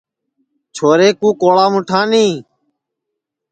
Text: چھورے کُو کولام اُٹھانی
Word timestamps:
چھورے 0.75 1.09
کُو 1.19 1.29
کولام 1.41 1.73
اُٹھانی 1.77 2.27